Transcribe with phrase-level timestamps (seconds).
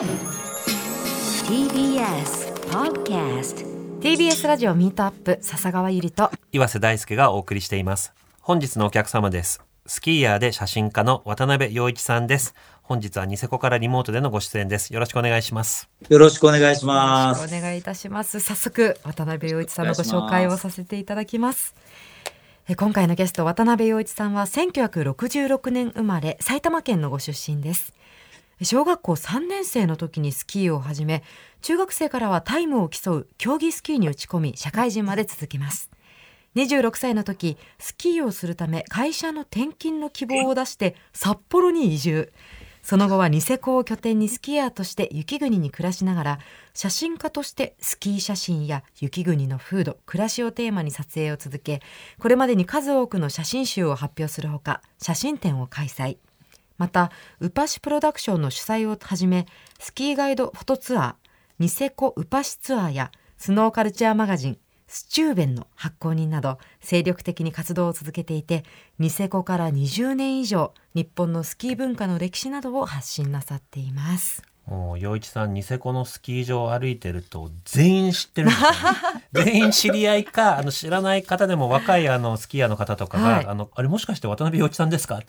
[0.00, 0.08] TBS
[2.70, 3.66] Podcast
[4.00, 6.30] TBS ラジオミートアップ笹川ゆりと。
[6.52, 8.14] 岩瀬大輔がお送りしています。
[8.40, 9.62] 本日のお客様です。
[9.84, 12.54] スキーヤーで写真家の渡辺陽一さんです。
[12.82, 14.94] 本日はニセコからリモートでのご出演です。
[14.94, 15.90] よろしくお願いします。
[16.08, 17.54] よろしくお願いします。
[17.54, 18.40] お願いいたします。
[18.40, 21.74] 早速渡辺陽一さんのご紹介をさせていただきます。
[22.68, 27.92] え今回のゲスト渡辺陽一さんは1966年生まれ埼玉県のご出身です
[28.62, 31.22] 小学校3年生の時にスキーを始め
[31.62, 35.90] 中学生からはタイムを競う競技スキーに打ち込み社会人まで続きます。
[36.56, 42.32] 26歳の時スキーをするため会社の転勤の希望を出して札幌に移住。
[42.82, 46.38] その後はニセコを拠点にスキーヤーとして雪国に暮らしながら
[46.74, 51.82] 写真家としてスキー写真や雪国の風土暮らしをテーマに撮影を続け
[52.18, 56.16] これまでに数多くの写真集を発表するほか写真展を開催。
[56.80, 59.44] またウパシプロダクションの主催をはじめ
[59.78, 61.14] スキーガイドフォトツアー
[61.58, 68.64] ニセコウパシツアーやスノーカルチャーマガジンスチューベンの発行人など精力的に活動を続けていて
[68.98, 74.42] ニセコから20年以上日本のスキー文化の歴史などを発信なさっています。
[74.66, 78.74] もう陽一さんニセコのスキー場を歩いてると全員知ってるんですよ、ね、
[79.32, 83.46] 全員知り合いかあの知らない方でも若いあのスキーヤーの方とかが、はい。
[83.46, 85.20] あのあれもしかして渡辺陽一さんですか？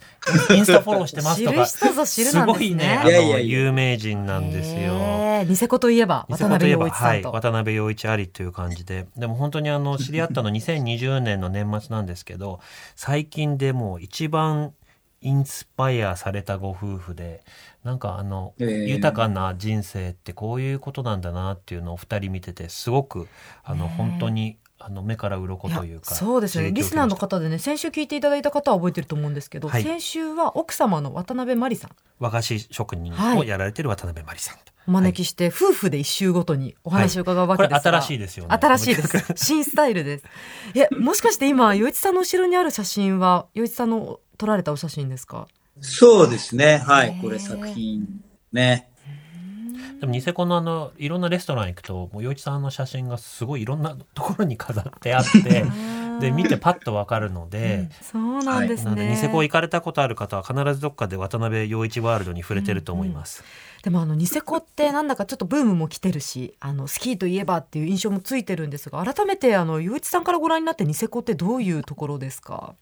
[0.51, 1.65] インスタフォローしてますとか。
[1.65, 2.59] 知る人ぞ知るなんですね。
[2.59, 3.35] ごいねあいやいやいや。
[3.37, 5.43] の有名人なんですよ。
[5.45, 9.07] ニセコといえば渡辺陽一さはい、渡辺陽一ありという感じで。
[9.17, 12.59] でも本当にあの知り合ったの2020年の年末なんですけど
[12.95, 14.73] 最近でもう一番
[15.21, 17.43] インスパイアされたご夫婦で
[17.83, 23.27] なんかあの、えー豊かな人生ってこういうことなんだなっていうのを二人見ててすごく
[23.63, 23.97] あの、ねえ。
[23.97, 26.71] 本当にあの目から鱗というかそうですね。
[26.71, 29.83] リスナーの方でね先週聞いていただいた方は覚えてると思うんですけど、はい。
[29.83, 31.91] 先週は奥様の渡辺真理さん。
[32.19, 38.57] 和菓子職人をやられてる渡辺真理さんと、お招きして、夫婦で一周ごとにお話を伺うわけですが、これ新しいですよね。
[38.59, 39.33] 新しいです。
[39.35, 40.25] 新スタイルです。
[40.75, 45.47] えもしかして今余一さんの後ろにある写真は余一さんの撮られたお写真ですか？
[45.79, 46.77] そうですね。
[46.85, 47.17] はい。
[47.21, 48.07] これ作品
[48.51, 48.89] ね。
[49.99, 55.63] でもニセコのあのいろんなレストラン行くともう陽一さんの写真がすごいいろんなところに飾ってあって
[56.19, 63.43] で見てパッとわかるので、そうなんですね、なのでニセコ行かれたことある方は必ずどっかで渡辺陽一ワールドに触れてると思います。
[63.83, 72.73] でもあのニセコってなんだかちょっとブームも来てるしあのスキーといえばっていう印象もついてるんですが改めてあの余一さんからご覧になってニセコってどういうところですか？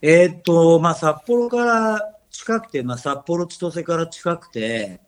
[0.00, 5.00] えーっと、まあ、札幌から近くて、まあ、札幌千歳から近くて、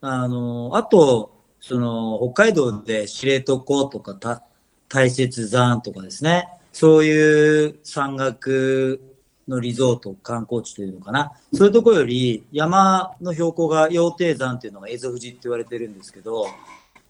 [0.00, 4.42] あの、あと、その、北海道で知床とかた
[4.88, 9.00] 大雪山とかですね、そういう山岳
[9.48, 11.32] のリゾート、観光地というのかな。
[11.54, 16.46] そういうところより、山の標高が羊蹄山っていうのが蝦夷富士って言われてるんですけど、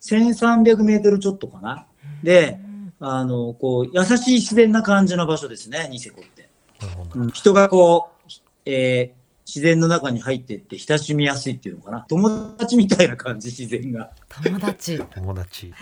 [0.03, 1.87] 1300メートルちょっとかな。
[2.23, 2.61] で、
[3.01, 6.49] あの、こう、優しい自然な感じの場所ですね、ニセコって。
[6.81, 8.31] なるほどうん人がこう、
[8.65, 12.01] えー自然の中に入っていって親しみやすいっていうのかな。
[12.09, 12.29] 友
[12.59, 14.11] 達みたいな感じ、自然が。
[14.43, 15.73] 友達 友達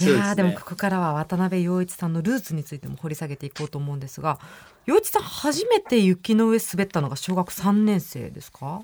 [0.00, 4.40] いやーでもここからは渡辺陽一さんのルーツについても掘り下げていこうと思うんですが
[4.86, 8.82] 陽一さん初めて雪の上滑ったのが小学3年生ですか、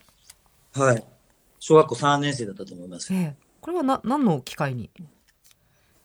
[0.75, 1.05] はい。
[1.59, 3.17] 小学校3年生だったと思いますえ。
[3.17, 4.91] え、これはな何の機会に？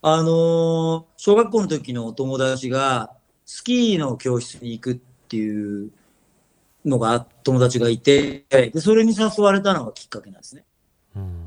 [0.02, 3.12] あのー小学校の時のお友達が、
[3.46, 5.92] スキーの教室に行くっていう
[6.86, 10.66] のが、友達がいて、で、それに誘われたのがきっかけなんですね。
[11.16, 11.42] うん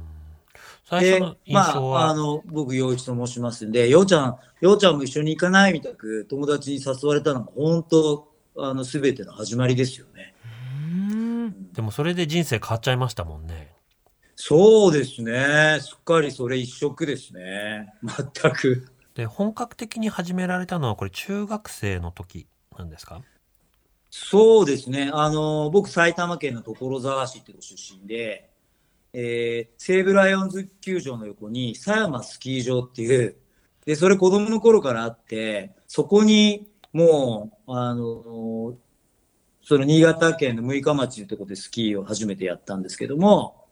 [0.85, 10.35] 最で初まあ、あの、僕、陽一と申しますんで、ようちゃん、ようちゃんも一緒に行かないみたく、友達に誘われたのが、本当、あの、すべての始まりですよね。
[10.45, 11.05] うー
[11.49, 13.71] んでもそれで人生変わっちゃいましたもんね。
[14.35, 15.79] そうですね。
[15.81, 17.93] すっかりそれ一色ですね。
[18.03, 18.89] 全く。
[19.15, 22.47] で本格的に始められたのはこれ中学生の時
[22.79, 23.21] なんですか？
[24.11, 25.11] そうですね。
[25.13, 28.51] あの、僕、埼玉県の所沢市っていうご出身で、
[29.13, 33.37] えー西武ライオンズ球場の横に狭山スキー場っていう、
[33.87, 38.75] で、それ子供の頃からあって、そこにもう、あの、
[39.63, 43.67] その新潟県の六日町というところでスキーを初めてやったんですけども、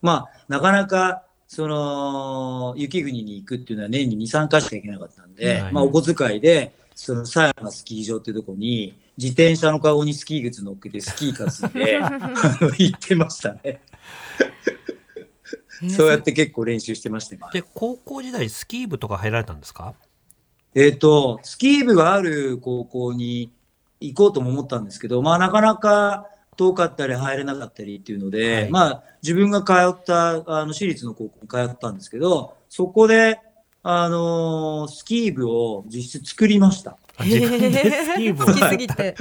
[0.00, 11.98] まあ、なかなか、その、雪国に行くっていうのは年に2、3回しか行けなかったんで、はいまあ、お小遣いで、その狭山スキー場っていうところに、自転車のカゴにスキー靴乗っけてスキー担いで、
[12.84, 13.60] 行ってましたね。
[13.64, 17.48] えーそうやって結構練習してましたよ。
[17.52, 19.94] で高校時代スキー部とか入られたんですか？
[20.74, 23.52] えっ、と、スキー部がある高校に
[24.00, 26.26] 行こうとも思ったんですけど、まあなかなか、
[26.56, 33.40] 遠かったり入れなかったりっていうので、はいまあ、自分が通った、あの、私立の高校に通ったんですけど、そこで、
[33.82, 36.96] あのースキー部を実質作りました。
[37.16, 39.14] あ自分でスキー部を好きすぎて。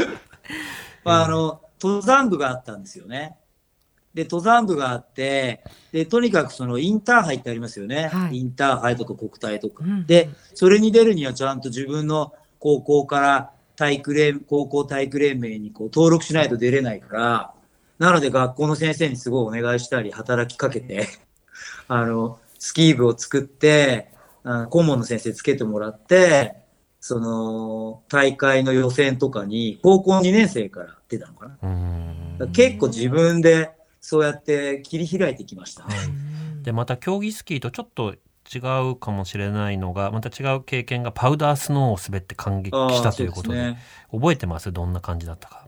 [1.03, 3.35] まあ、あの、登山部があったんですよね。
[4.13, 8.09] で、登山部があって、で、とにかくそのインターハイってありますよね。
[8.13, 9.83] はいインターハイとか国体とか。
[9.83, 17.53] うんで、それに出るにはちゃんと自分の高校から体育連、高校体育連盟にこう登録しないと出れないから、
[17.99, 21.07] なので学校の先生にすごいお願いしたり、働きかけて、
[21.87, 24.09] あの、スキー部を作って、
[24.43, 26.62] あ顧問の先生つけてもらって、
[27.05, 31.55] その、大会の予選とかに、高校2年生から出たのかな。
[31.57, 31.59] か
[32.39, 35.85] ら結構自分でそうやって切り開いてきました
[36.61, 38.15] でまた競技スキーとちょっと
[38.53, 38.59] 違
[38.89, 43.79] うかもしれないのがまた違う経験がパウダースノーを滑って感激したということでね。
[44.09, 44.71] 覚えてます？
[44.71, 45.67] どんな感じだったか。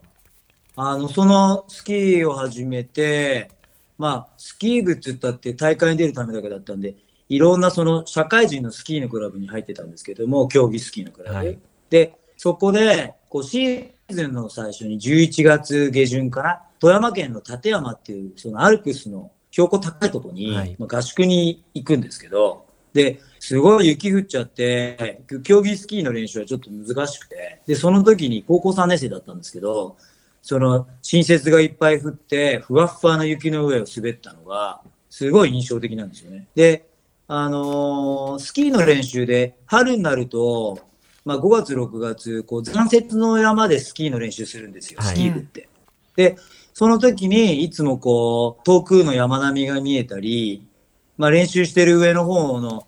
[0.76, 3.50] あの、そのスキーを始めて、
[3.98, 6.94] まあ、スキー部って言ったって大会に出るためだけだったんで、
[7.28, 11.36] いろんなその社会人のスキーのクラブに入ってたんですけども、競技スキーのクラブ。
[11.36, 11.58] はい
[11.90, 29.96] で、そこで、こうシーズンの最初に11月下旬かな、富山県の立山っていう、そのアルプスの標高高いところに、はいまあ、合宿に行くんですけど、で、すごい雪降っちゃって、競技スキーの練習はちょっと難しくて、で、その時に高校3年生だったんですけど、
[30.42, 34.80] その新雪がいっぱい降って、ふわっふわな雪の上を滑ったのが、
[35.10, 36.46] すごい印象的なんですよね。
[36.54, 36.86] で、
[37.28, 40.78] あのースキーの練習で、春になると、
[41.24, 45.08] まあ5月、6月、こう、残雪の山でスキーの練習するんですよ、はい。
[45.08, 45.68] スキー部って。
[46.14, 46.36] で、
[46.72, 50.68] その時に、いつもこう、遠くの山並みが見えたり、
[51.16, 52.86] まあ練習してる上の方の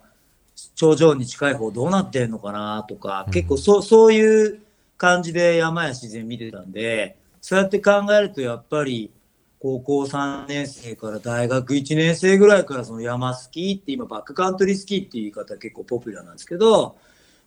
[0.76, 3.32] 頂上に近い方どうなってんのかなとか、うん。
[3.32, 4.61] 結構そう、そういう
[4.96, 9.11] 感じで山や自然見てたんで、そうやって考えるとやっぱり、
[9.60, 16.96] 高校3年生から大学1年生ぐらいからその山スキーって今バックカントリースキーっていう言い方結構ポピュラーなんですけど、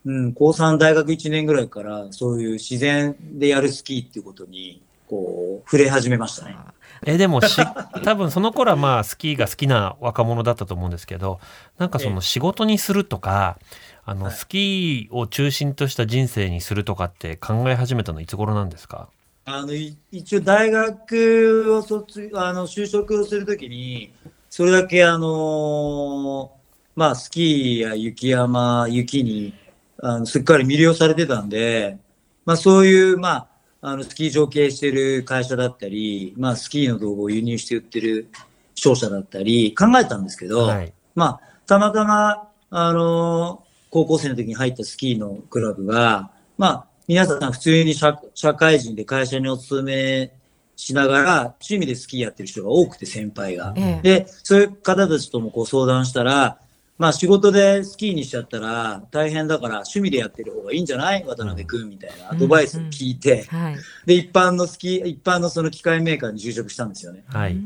[0.05, 6.57] うん、高3大学1年ぐらいからそういう自然でやるスキーっていうことにこう触れ始めましたね。
[7.05, 7.59] えでもし
[8.03, 11.39] 多分その頃はまあスキーが好きな若者だったと思うんですけど
[11.77, 13.57] なんかその仕事にするとか
[14.05, 14.33] あのはい。
[14.33, 19.09] スキーを中心とした人生にするとかって考え始めたのいつ頃なんですか？
[19.45, 24.13] あのい一応大学を卒あの就職をするときに
[24.49, 26.51] それだけあの
[26.95, 29.53] まあスキーや雪山雪に
[30.01, 31.97] あのすっかり魅了されてたんで、
[32.45, 33.47] まあそういうまあ
[33.81, 38.29] あのスキー場を経営してる会社だったり、まあスキーの道具を輸入して売ってる
[38.75, 40.93] 商社だったり考えたんですけど、はい。
[41.13, 50.31] まあ、たまたま、あの高校生の時に入ったスキーのクラブが、まあ、皆さん普通に社社会人で会社にお勤め
[50.75, 53.73] しながら、趣味でスキーやってる人が多くて、先輩が。
[53.77, 54.21] ええ。
[54.23, 56.57] で、そういう方たちともこう相談したら、
[56.97, 61.23] まあ仕事でスキーにしちゃったら大変だから趣味でやってる方がいいんじゃない？
[61.25, 63.75] 渡辺くんみたいなアドバイスを聞いて、はい。
[64.05, 67.23] で、一般のスキー、一般のその機械メーカーに就職したんですよね。
[67.27, 67.57] はい、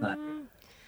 [0.00, 0.18] はい。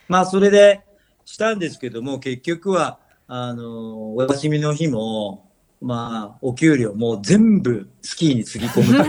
[0.09, 0.81] まあ、それで
[1.25, 2.99] したんですけども、結局は、
[3.29, 5.50] あの、お休みの日も、
[5.81, 9.03] まあ、お給料も全部スキーにつぎ込むと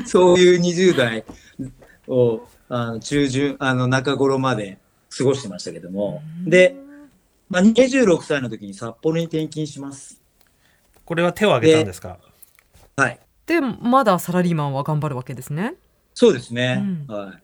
[0.00, 1.24] いうそういう20代
[2.06, 4.78] を、あの中旬、あの、中頃まで
[5.16, 6.76] 過ごしてましたけども、で、
[7.48, 10.20] まあ、26歳の時に札幌に転勤します。
[11.04, 12.18] これは手を挙げたんですか？
[12.96, 13.18] はい。
[13.46, 15.74] で、まだサラリーマンは頑張るわけですね。
[16.14, 16.82] そうですね。
[17.08, 17.42] うんはい。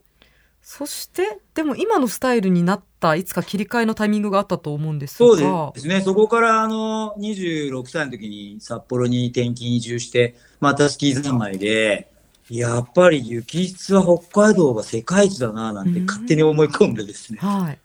[0.72, 5.72] そして、でも今のスタイルになった、いつか切り替えのタイミングがあったと思うんですそうが。
[5.74, 6.00] ですね。
[6.00, 12.08] そこから、あの、26歳の時に札幌に転勤移住して、またスキー三昧で、
[12.48, 17.40] やっぱり雪質は北海道が世界一だな、なんて勝手に思い込んでですね。
[17.42, 17.78] はい。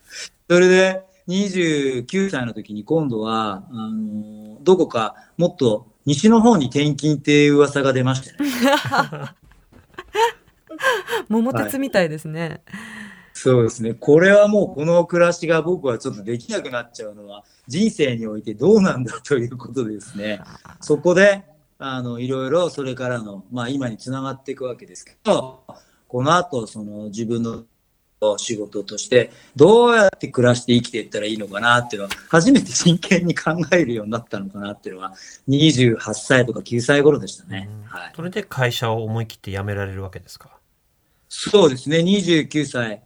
[0.48, 8.50] それで、29歳の時に今度は、あの、どこかもっと西の方に転勤っていう噂が出ましたね。
[11.30, 12.62] 桃鉄みたいですね。
[13.34, 13.94] そうですね。
[13.94, 20.40] これはもうこの暮らしが僕はちょっとできなくなっちゃうのは人生においてどうなんだということでですね。
[20.80, 21.44] そこで、
[21.78, 25.64] あの、いろいろそれからの、まあ今につながっていくわけですけど、
[26.08, 27.66] この後、その自分の
[28.38, 35.14] 仕事として、どうやって暮らして生きていったらいいのかなっていうのは、初めて真剣に考えるようになったのかなっていうのは、
[35.50, 37.70] 28歳とか9歳頃でしたね。
[37.86, 38.14] はい。
[38.16, 40.55] それで会社を思い切って辞められるわけですか？
[41.52, 43.02] そうですね、29歳、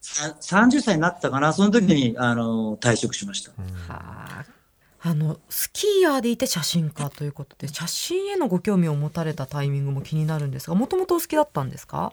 [0.00, 3.52] さ30歳になったかな、その時に、あの、退職しました。
[3.58, 3.64] うん。
[3.88, 4.00] は
[4.40, 4.44] あ。
[5.02, 12.12] あのスキーヤーでいて写真家ということで写真へのご興味を持たれたタイミングも気になるんですがもともとお好きだったんですか？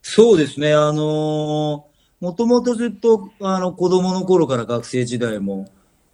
[0.00, 0.72] そうですね。
[0.72, 1.84] あの
[2.20, 5.68] もともとずっと、あの、子供の頃から学生時代も、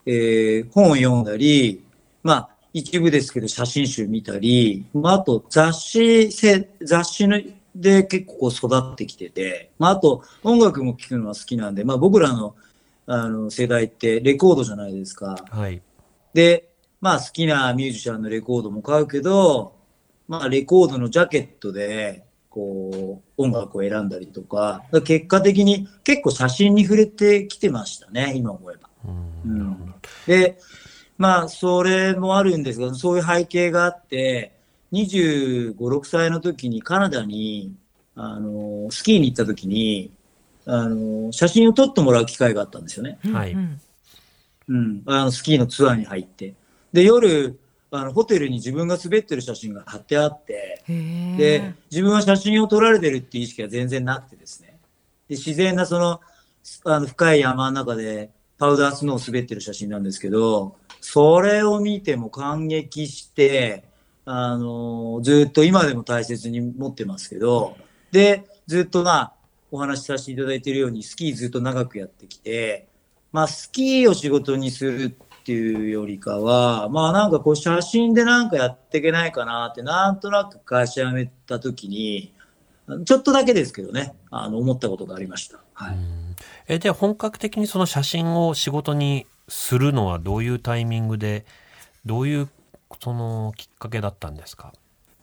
[0.06, 1.84] えー、本を読んだり、
[2.22, 7.28] まあ、一部ですけど写真集見たり、まあ、あと雑誌せ、雑誌
[7.80, 12.56] で結構こう育ってきてて、まあ、あと音楽も聴くのは好きなんで、まあ、僕らの
[13.06, 15.42] あの世代ってレコードじゃないですか。
[15.50, 15.80] はい。
[16.34, 16.68] で、
[17.00, 19.76] まあ好きなミュージシャンのレコードも買うけど、
[20.28, 28.90] まあレコードのジャケットで、こう、音楽を選んだりとか、結果的に結構写真に触れてきてましたね、今思えば。
[29.44, 29.94] うんうん
[30.26, 30.58] で、
[31.16, 34.57] まあ、それもあるんですが、そういう背景があって、
[34.92, 37.74] 25、6歳の時にカナダに、
[38.14, 40.10] あの、スキーに行った時に、
[40.66, 43.18] あの、写真を撮ってもらう機会があったんですよね。
[43.22, 43.80] はいうん
[44.68, 45.02] うん。
[45.06, 46.54] あの、スキーのツアーに入って。
[46.92, 47.58] で、夜、
[47.90, 54.78] あの、ホテルに自分が滑ってる写真が貼ってあって、でえ、自分は写真を撮られてるっていう意識が全然なくてですね。
[55.28, 56.20] で、自然なその、
[56.84, 63.84] あの、深い山の中でパウダースノーを滑ってる写真なんですけど、それを見ても感激して、
[64.30, 67.78] あの、ずっと今でも大切に持ってますけど、
[68.12, 69.32] で、ずっとまあ、
[69.70, 72.88] お話しさせていただいているように、スキーずっと長くやってきて、
[73.32, 82.34] まあ、スキーを仕事にするっていうよりかは、まあなんかこう写真でなんかやっていけないかなって、なんとなく会社辞めた時に、
[83.06, 85.60] ちょっとだけですけどね、あの、思ったことがありました。
[85.72, 85.96] はい。
[86.66, 91.46] えで本格的にその写真を仕事にするのはどういうタイミングで
[92.04, 92.48] どういう
[93.00, 94.72] そのきっかけだったんですか？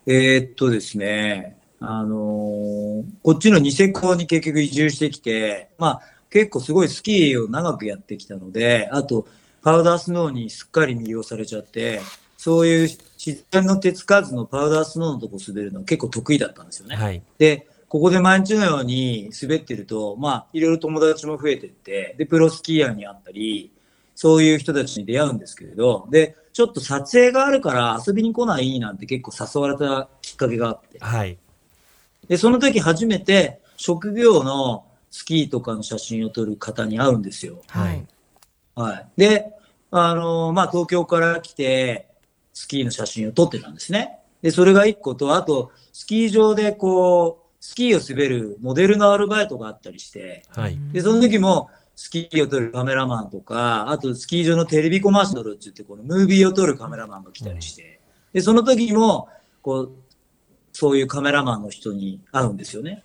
[0.05, 9.27] えーっとですね、あのーこっちのニセコに結局移住してきて、まあ結構すごいスキーを長くやってきたので、あと
[9.62, 12.01] パウダースノーにすっかり魅了されちゃって、
[12.38, 16.95] そういう自然の手つかずのパウダースノーのとこ滑るの結構得意だったんですよね。
[16.95, 23.72] はいで、ここで毎日のように滑ってると、まあ、いろいろ友達も増えてって、で、プロスキーヤーに会ったり、
[24.15, 31.00] そういう人たちに出会うんですけれど、で、ちょっと撮影があるから遊びに来ないなんて結構誘われたきっかけがあって。
[31.00, 31.38] はい
[32.27, 37.62] で、その時初めて職業のスキーとかの写真を撮る方に会うんですよ。
[37.67, 38.05] はい。
[38.75, 39.07] はい。
[39.15, 39.53] で、
[39.91, 42.07] あのまあ、東京から来て、
[42.53, 44.19] スキーの写真を撮ってたんですね。
[44.41, 58.00] で、それが一個と、あと、スキー場でこう、スキーを滑るモデルのアルバイトがあったりして、はいで、その時も、スキーを撮るカメラマンとか、あとスキー場のテレビコマーシャルって言って、このムービーを撮るカメラマンが来たりして、
[58.34, 59.30] で、その時も、
[59.62, 59.92] こう、
[60.74, 63.04] そういうカメラマンの人に会うんですよね。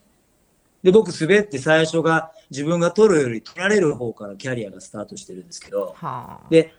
[0.82, 6.47] で、僕滑って最初が自分が撮るより撮られる方からキャリアがスタートしてるんですけど、はあ。
[6.50, 6.75] で、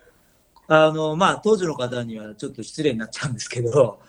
[0.68, 4.00] あの、まあ、当時の方にはちょっと失礼になっちゃうんですけど、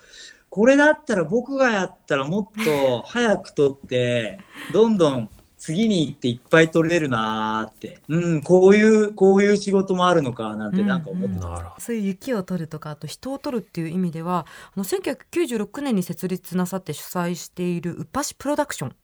[0.49, 4.39] これだったら僕がやったらもっと早く撮って、
[4.73, 5.31] どんどん
[5.63, 11.49] 次に行っていっぱい撮れるなーって、うん、こういう、こういう仕事もあるのかなんてなんか思ってた。
[11.49, 18.97] なるほそういう雪を取るとかあと人を取るっていう意味ではあの1996年に設立なさって主催しているウパシプロダクション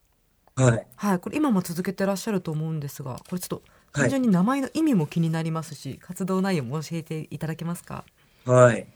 [0.56, 0.86] はい。
[0.96, 3.62] はいこれ今も続けてらっしゃると思うんですがこれちょっと
[3.92, 8.04] はい単純に名前の意味も気になりますし、活動内容も教えていただけますか？
[8.44, 8.86] はい。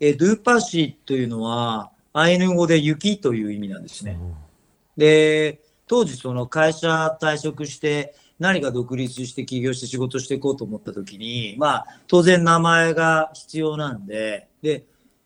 [0.00, 4.18] え、ドゥーパシというのは、アイヌ語で雪という意味なんですね。
[4.96, 14.84] で、当時その会社退職して、何か独立して起業して仕事していこうと思った時に、まあ、当然名前が必要なんで、で、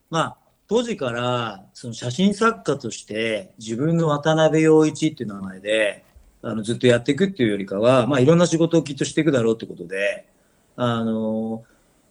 [0.08, 6.02] まあ、当時から、その写真作家として、自分の渡辺陽一っていう名前で、
[6.40, 10.26] あの、ずっとやっていくっていうよりかは、まあ、いろんな仕事をきっとしていくだろうってことで、
[10.76, 11.62] あの、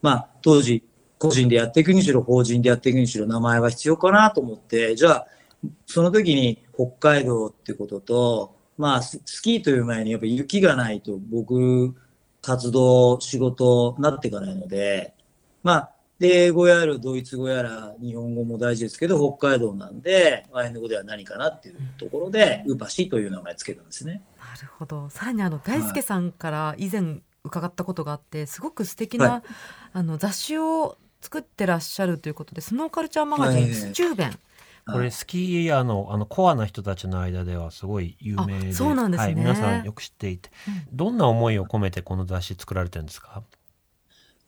[0.04, 0.84] まあ、当時、
[1.18, 5.28] 個人でやっていくにしろ、法人でやっていくにしろ、名前は必要かなと思って、じゃあ、
[5.86, 11.96] その時に北海道ってことと、まあ、ススキーという前にやっぱ雪がないと僕、
[12.42, 15.14] 活動、仕事なっていかないので、
[15.64, 24.22] まあ、で英語やらドイツ語やら日本語も大事ですけど、北海道なんで、アイヌ語では何かなっていうところで、ウパシという名前つけたんですね。
[24.38, 25.10] なるほど。
[25.10, 29.42] さらにあの大輔さんから以前伺ったことがあってすごく素敵な、はい。
[29.94, 33.74] あの雑誌を作ってらっしゃるということでスノーカルチャーマガジン、はい。
[33.74, 34.40] スチューベン
[34.86, 39.26] これスキーヤーのあのコアな人たちの間ではすごい有名であそうなんですね。
[39.26, 40.50] はい、皆さんよく知っていて、
[40.92, 43.44] どんな思いを込めてこの雑誌作られてるんですか？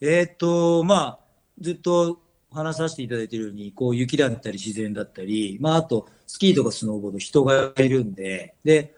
[0.02, 1.20] えーっと、まあ、
[1.60, 2.20] ずっと
[2.52, 8.94] 話させていただいているように、こう雪だったり自然だったり、まああとスキーとかスノーボード人がいるんで、で、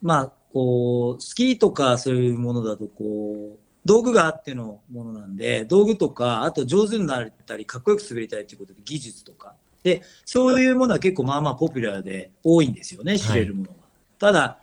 [0.00, 9.54] まあ、こう、スキーとかそういうものだと、こう、道具があってのものなんで、道具とか、あと上手になったり、かっこよく滑りたいということで、技術とか。
[9.82, 13.74] で、そういうものは結構まあまあポピュラーで多いんですよね、知れるものは。
[13.74, 13.82] はい、
[14.18, 14.58] ただ、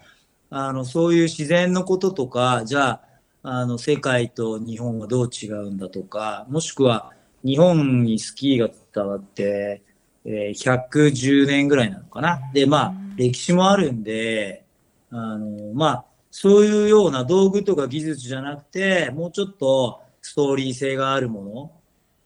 [0.49, 3.01] あの、そういう自然のこととか、じゃあ、
[3.43, 9.81] あの、世界と日本はどう違うんだとか、もしくは、日本にスキーが伝わって、
[10.25, 12.41] えー、110年ぐらいなのかな。
[12.53, 14.65] で、まあ、歴史もあるんで、
[15.11, 21.71] あの、まあ、そういうような道具とか技術じゃなくて、もうちょっとストーリー性があるもの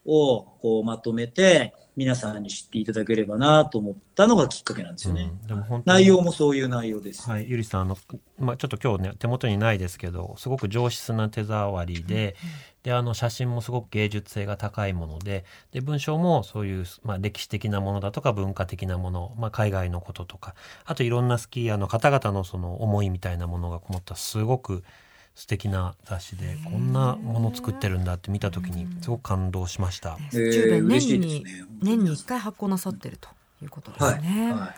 [0.06, 5.32] をこうまとめて、皆さんに知っていただければなと思ったのがきっかけなんですよね。
[5.42, 7.30] うん、でも本当内容もそういう内容です。
[7.30, 7.98] はい、ゆりさんあの、
[8.40, 12.36] まあ、ちょっと今日ね手元にないですけどすごく上質な手触りで、
[12.82, 24.84] であの写真もすごく芸術性が高いものでで文章もそういう、まあ、歴史的なものだとか文化的なもの、まあ、海外のこととかあといろんなスキーヤーの方々のその思いみたいなものがこもったすごく
[25.36, 30.18] 素敵な雑誌でこんなもの作ってるんだって見た時にすごく感動しました。
[30.32, 30.88] 十年
[31.20, 31.44] に
[31.82, 33.30] 年に一回発行なさってると
[33.64, 34.52] いうことですね。
[34.52, 34.76] はいはい、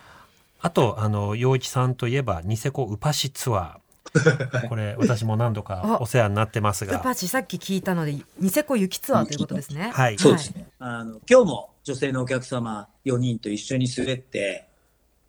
[0.60, 3.78] あとあの陽一さんといえばニセコウパシツアー。
[4.70, 6.98] これ私も何度かお世話になってますが。
[6.98, 9.90] ウパシさっき聞いたのでニセコ雪ツアーということですね。
[9.92, 10.18] はい。
[10.18, 10.68] そうですね。
[10.78, 14.66] あの今日も女性のお客様4人と一緒に滑って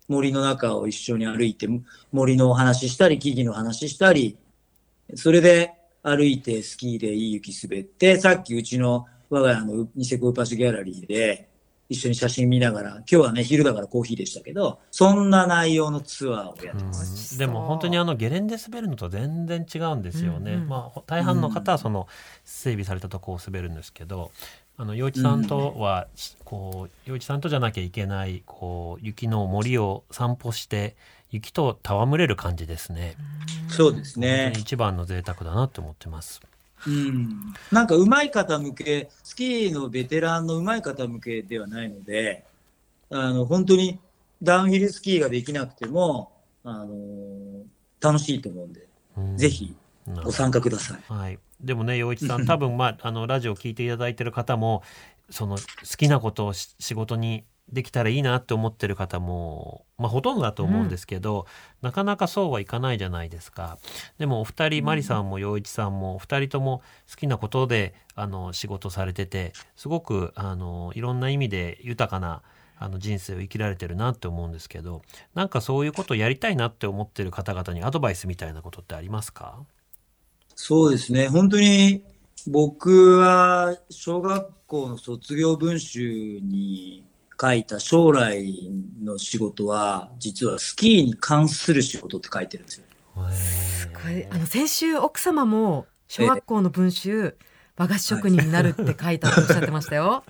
[0.08, 1.68] 森の中を一緒に歩いて
[2.12, 4.38] 森のお話したり木々の話したり
[5.14, 5.72] それで
[6.02, 11.48] 歩いてスキーでいい雪滑って、さっきうちの我が家のニセコウパシギャラリーで
[11.88, 17.38] 一緒に写真見ながら、今日はね、昼だからコーヒーでしたけど、そんな内容のツアーをやってます。
[17.38, 20.54] でも本当にあのゲレンデ滑るのと全然違うんですよね。
[20.54, 22.06] うんうん、まあ大半の方はその
[22.44, 24.32] 整備されたとこを滑るんですけど、
[24.76, 26.06] あの陽一さんとは、
[26.44, 30.94] こう陽一さんとじゃなきゃいけないこう雪の森を散歩して
[31.30, 33.16] 雪と戯れる感じですね。
[33.68, 34.52] そうですね。
[34.56, 36.40] 一番の贅沢だなって思ってます。
[36.86, 42.44] うん、なんか上手い方向け、スキーのベテランの上手い方向けではないので、
[43.10, 43.98] あの本当に
[44.42, 46.32] ダウンヒルスキーができなくても、
[46.64, 47.62] あのー、
[48.00, 49.74] 楽しいと思うんで、うん、ぜひ
[50.24, 51.12] ご参加ください。
[51.12, 54.82] はい、でもね、陽一さん、多分まああのラジオを聞いていただいてる方も、
[55.30, 55.62] その好
[55.96, 61.46] きなことを仕事にできたらいいなって思ってる方も、まあ、ほとんどだと思うんですけど、うん、
[61.86, 63.78] なかなかそうはいかないじゃないですか。
[64.18, 72.42] でもお二人、マリさんも陽一さんもお二人とも好きなことであの仕事されててすごくあのいろんな意味で豊かな
[72.78, 75.02] あの人生を生きられてるなって思うんですけど
[75.34, 79.58] なんかそういうことをやりたいなって思ってる方々にアドバイスみたいなことってありますか？
[80.54, 81.28] そうですね。
[81.28, 82.02] 本当に
[82.46, 87.04] 僕は小学校の卒業文集に
[87.40, 88.70] 書いた将来
[89.02, 92.84] の仕事は、実はスキーに関する仕事って書いてるんですよ。
[93.30, 94.26] すごい。
[94.30, 97.36] あの、先週奥様も小学校の文集、
[97.76, 100.24] 和菓子職人になるって書いたとおっしゃってましたよ。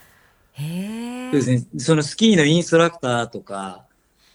[0.52, 1.30] へえ。
[1.32, 1.80] そうですね。
[1.80, 3.86] そのスキーのインストラクターとか、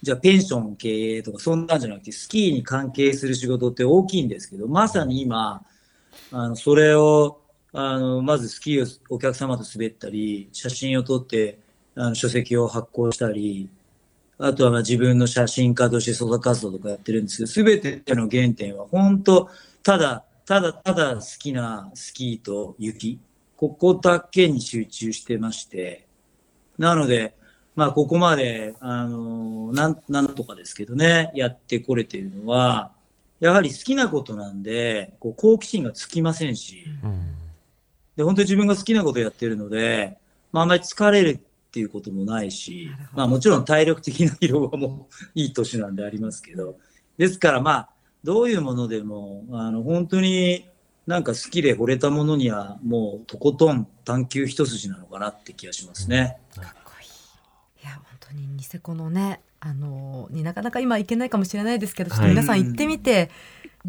[0.02, 5.64] じゃあペンション経営とかそんなんじゃなくて、スキーに関係する仕事って大きいんですけど、まさに今、
[6.30, 7.40] あの、それを、
[7.72, 11.60] あの、まずスキーをお客様と滑ったり、写真を撮って
[11.96, 13.68] あの書籍を発行したり、
[14.38, 19.48] あとはまあ自分の写真家として創作活動とかやってるんですけど、すべての原点は本当、
[19.82, 23.18] ただ、ただただ好きなスキーと雪、
[23.56, 26.06] ここだけに集中してまして、
[26.78, 27.34] なので、
[27.74, 32.92] まあここまで、あの、なん、なんとかですけどね、やってこれてるのは、
[33.40, 37.34] やはり好きなことなんで、こう好奇心がつきませんし、うん、
[38.16, 40.18] で、本当に自分が好きなことやってるので、
[40.52, 41.40] まああんまり疲れる
[41.76, 46.78] っていうこともないし、まあもちろん体力的な疲労はもう いい年なんでありますけど、
[47.18, 47.90] ですからまあ、
[48.24, 50.66] どういうものでも、あの、本当に
[51.06, 56.38] なんか好きで惚れたものにはもうとことん探求一筋なのかなって気がしますね。
[56.54, 57.08] かっこいい。
[57.82, 63.30] いや、本当にニセコのね、あの、になかなか今行けないかもしれないですけど、ちょっと皆さん行ってみて、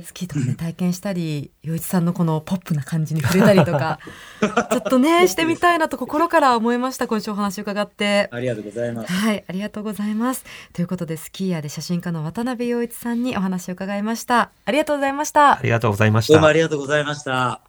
[0.03, 3.99] スキーとかね体験したり洋一さんのこのポップな感じに触れたりとか
[4.71, 7.07] ちょっとねしてみたいなと心から思いました。
[7.07, 8.29] 今週お話伺って。
[8.31, 9.12] ありがとうございます。
[9.12, 10.45] はいありがとうございます。
[10.73, 14.51] ということでスキーヤーで写真家の渡辺洋一さんにお話を伺いました。
[14.65, 15.53] ありがとうございました。
[15.53, 16.33] ありがとうございました。
[16.33, 17.66] どうもありがとうございました